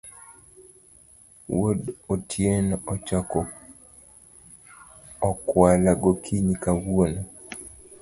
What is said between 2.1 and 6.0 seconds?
Otieno ochako okwala